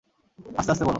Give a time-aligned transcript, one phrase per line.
[0.55, 0.89] আস্তে আস্তে বলো।